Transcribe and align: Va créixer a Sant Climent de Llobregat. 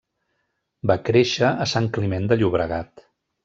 Va 0.91 0.95
créixer 1.11 1.47
a 1.65 1.69
Sant 1.75 1.93
Climent 1.99 2.29
de 2.33 2.39
Llobregat. 2.41 3.09